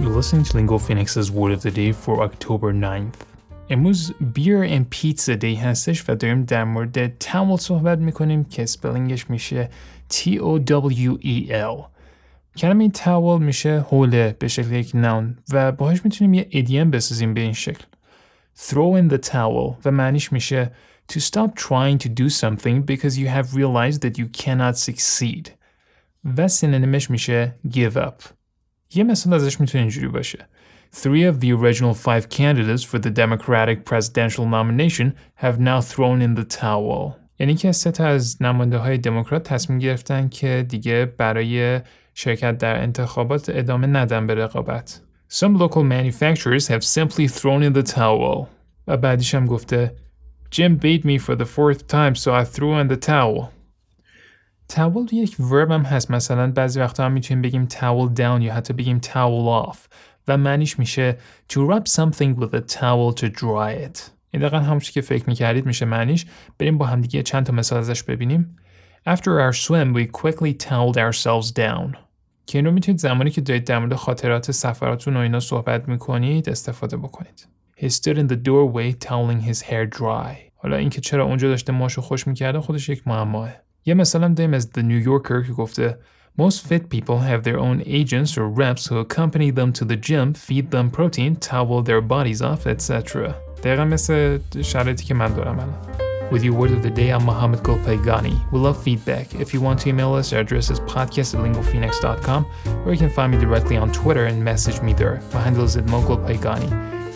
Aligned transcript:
You're 0.00 0.16
listening 0.20 0.44
to 0.44 0.56
Lingo 0.56 0.78
Phoenix's 0.78 1.30
Word 1.30 1.52
of 1.52 1.62
the 1.62 1.70
Day 1.70 1.92
for 1.92 2.22
October 2.22 2.72
9th. 2.72 3.26
امروز 3.70 4.12
بیر 4.20 4.78
and 4.78 4.86
پیتزا 4.90 5.34
دی 5.34 5.54
هستش 5.54 6.04
و 6.08 6.14
داریم 6.14 6.44
در 6.44 6.64
مورد 6.64 7.18
تاول 7.18 7.56
صحبت 7.56 7.98
میکنیم 7.98 8.44
که 8.44 8.66
سپلینگش 8.66 9.30
میشه 9.30 9.70
T-O-W-E-L 10.12 11.84
کلمه 12.56 12.88
تاول 12.88 13.42
میشه 13.42 13.80
حوله 13.80 14.36
به 14.38 14.48
شکل 14.48 14.72
یک 14.72 14.90
نون 14.94 15.38
و 15.52 15.72
باهاش 15.72 16.04
میتونیم 16.04 16.34
یه 16.34 16.48
ادیم 16.52 16.90
بسازیم 16.90 17.34
به 17.34 17.40
این 17.40 17.52
شکل 17.52 17.84
throw 18.58 19.00
in 19.00 19.12
the 19.12 19.30
towel 19.30 19.74
و 19.84 19.90
معنیش 19.90 20.32
میشه 20.32 20.70
to 21.12 21.16
stop 21.16 21.54
trying 21.56 21.98
to 21.98 22.08
do 22.08 22.28
something 22.28 22.82
because 22.82 23.18
you 23.18 23.28
have 23.28 23.54
realized 23.54 24.00
that 24.00 24.18
you 24.18 24.26
cannot 24.42 24.76
succeed 24.90 25.50
و 26.36 26.48
سینونیمش 26.48 27.10
میشه 27.10 27.54
give 27.70 27.96
up 27.96 28.22
یه 28.94 29.04
مثال 29.04 29.34
ازش 29.34 29.60
میتونه 29.60 29.82
اینجوری 29.82 30.08
باشه 30.08 30.48
Three 30.94 31.24
of 31.24 31.40
the 31.40 31.50
original 31.52 31.92
five 31.92 32.28
candidates 32.28 32.84
for 32.84 32.98
the 33.00 33.10
Democratic 33.10 33.84
presidential 33.84 34.46
nomination 34.46 35.14
have 35.34 35.58
now 35.58 35.80
thrown 35.80 36.22
in 36.22 36.34
the 36.34 36.44
towel. 36.44 37.12
یعنی 37.38 37.54
که 37.54 37.72
سه 37.72 37.90
تا 37.90 38.06
از 38.06 38.42
نماینده 38.42 38.78
های 38.78 38.98
دموکرات 38.98 39.42
تصمیم 39.42 39.78
گرفتن 39.78 40.28
که 40.28 40.66
دیگه 40.68 41.12
برای 41.18 41.80
شرکت 42.14 42.58
در 42.58 42.82
انتخابات 42.82 43.50
ادامه 43.54 43.86
ندن 43.86 44.26
به 44.26 44.34
رقابت. 44.34 45.00
Some 45.32 45.58
local 45.58 45.82
manufacturers 45.82 46.68
have 46.68 46.84
simply 46.84 47.28
thrown 47.28 47.62
in 47.62 47.72
the 47.72 47.94
towel. 47.94 48.46
و 48.86 48.96
بعدیش 48.96 49.34
هم 49.34 49.46
گفته 49.46 49.94
Jim 50.54 50.78
beat 50.78 51.04
me 51.04 51.18
for 51.18 51.34
the 51.34 51.46
fourth 51.46 51.88
time 51.88 52.14
so 52.14 52.32
I 52.32 52.44
threw 52.44 52.78
in 52.80 52.88
the 52.88 52.96
towel. 52.96 53.50
Towel 54.73 55.13
یک 55.13 55.39
ورب 55.39 55.71
هم 55.71 55.81
هست 55.81 56.11
مثلا 56.11 56.51
بعضی 56.51 56.79
وقتا 56.79 57.05
هم 57.05 57.11
می‌تونیم 57.11 57.41
بگیم 57.41 57.67
towel 57.67 58.17
down 58.19 58.41
یا 58.41 58.53
حتی 58.53 58.73
بگیم 58.73 58.99
towel 58.99 59.67
off 59.67 59.77
و 60.27 60.37
معنیش 60.37 60.79
میشه 60.79 61.17
to 61.53 61.55
rub 61.55 61.83
something 61.89 62.41
with 62.41 62.53
a 62.53 62.61
towel 62.73 63.21
to 63.21 63.25
dry 63.25 63.87
it. 63.87 63.99
این 64.31 64.41
دقیقا 64.41 64.59
همون 64.59 64.79
که 64.79 65.01
فکر 65.01 65.23
می‌کردید 65.27 65.65
میشه 65.65 65.85
معنیش 65.85 66.25
بریم 66.59 66.77
با 66.77 66.85
همدیگه 66.85 67.23
چند 67.23 67.45
تا 67.45 67.53
مثال 67.53 67.79
ازش 67.79 68.03
ببینیم. 68.03 68.57
After 69.09 69.21
our 69.23 69.55
swim 69.55 69.95
we 69.95 70.19
quickly 70.21 70.53
toweled 70.67 70.97
ourselves 70.97 71.51
down. 71.51 71.97
که 72.45 72.57
این 72.57 72.65
رو 72.65 72.71
می‌تونید 72.71 72.99
زمانی 72.99 73.31
که 73.31 73.41
دارید 73.41 73.63
در 73.63 73.79
مورد 73.79 73.95
خاطرات 73.95 74.51
سفراتون 74.51 75.17
و 75.17 75.19
اینا 75.19 75.39
صحبت 75.39 75.87
می‌کنید 75.87 76.49
استفاده 76.49 76.97
بکنید. 76.97 77.47
He 77.77 77.85
stood 77.85 78.17
in 78.17 78.31
the 78.31 78.37
doorway 78.47 79.07
toweling 79.07 79.49
his 79.49 79.61
hair 79.61 79.97
dry. 79.99 80.51
حالا 80.55 80.77
اینکه 80.77 81.01
چرا 81.01 81.25
اونجا 81.25 81.47
داشته 81.47 81.71
ماشو 81.71 82.01
خوش 82.01 82.27
می‌کرده 82.27 82.59
خودش 82.59 82.89
یک 82.89 83.07
معماه. 83.07 83.68
Yeah, 83.89 83.95
مثلا 83.95 84.35
دايما 84.35 84.59
as 84.59 84.65
the 84.65 84.83
New 84.83 84.97
Yorker 84.97 85.41
who 85.41 85.55
گفته 85.55 85.95
Most 86.37 86.65
fit 86.67 86.89
people 86.89 87.19
have 87.19 87.43
their 87.43 87.59
own 87.59 87.81
agents 87.85 88.37
or 88.37 88.47
reps 88.47 88.87
who 88.87 88.97
accompany 88.97 89.49
them 89.51 89.73
to 89.73 89.83
the 89.83 89.97
gym, 89.97 90.33
feed 90.33 90.71
them 90.71 90.89
protein, 90.89 91.35
towel 91.35 91.81
their 91.81 91.99
bodies 91.99 92.41
off, 92.41 92.67
etc. 92.67 93.35
دقیقا 93.63 93.85
مثل 93.85 94.39
شرایطی 94.61 95.05
که 95.05 95.13
من 95.13 95.33
دارم 95.33 95.59
الان. 95.59 95.99
With 96.31 96.43
your 96.43 96.53
word 96.53 96.71
of 96.71 96.83
the 96.83 96.91
day, 96.91 97.09
I'm 97.09 97.25
Mohammad 97.25 97.61
Golpayegani. 97.63 98.51
We 98.51 98.59
love 98.59 98.77
feedback. 98.83 99.33
If 99.43 99.51
you 99.53 99.61
want 99.61 99.79
to 99.81 99.89
email 99.89 100.13
us, 100.13 100.31
our 100.31 100.41
address 100.41 100.69
is 100.69 100.79
podcast 100.81 101.33
at 101.33 101.39
lingophoenix.com, 101.45 102.45
or 102.85 102.91
you 102.93 102.99
can 102.99 103.09
find 103.09 103.31
me 103.33 103.39
directly 103.39 103.77
on 103.77 103.91
Twitter 103.91 104.25
and 104.25 104.37
message 104.51 104.79
me 104.87 104.93
there. 104.93 105.19
My 105.33 105.41
handle 105.41 105.63
is 105.63 105.75
at 105.75 105.85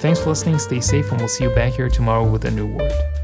Thanks 0.04 0.20
for 0.20 0.30
listening, 0.30 0.58
stay 0.58 0.82
safe, 0.82 1.12
and 1.12 1.20
we'll 1.20 1.34
see 1.36 1.44
you 1.44 1.52
back 1.52 1.74
here 1.74 1.90
tomorrow 1.90 2.26
with 2.34 2.44
a 2.46 2.52
new 2.52 2.66
word. 2.66 3.23